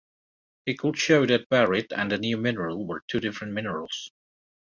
He 0.65 0.73
could 0.73 0.97
show 0.97 1.27
that 1.27 1.47
barite 1.47 1.93
and 1.95 2.11
the 2.11 2.17
new 2.17 2.35
mineral 2.35 2.87
were 2.87 3.03
two 3.07 3.19
different 3.19 3.53
minerals. 3.53 4.09